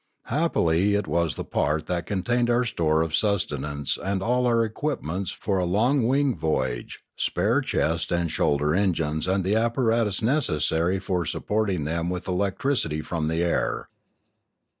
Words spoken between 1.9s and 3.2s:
contained our store of